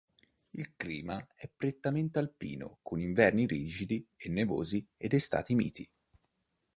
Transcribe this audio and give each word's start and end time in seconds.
Il 0.53 0.73
clima 0.77 1.23
è 1.35 1.47
prettamente 1.55 2.17
alpino 2.17 2.79
con 2.81 2.99
inverni 2.99 3.45
rigidi 3.45 4.03
e 4.15 4.29
nevosi 4.29 4.83
ed 4.97 5.13
estati 5.13 5.53
miti. 5.53 5.87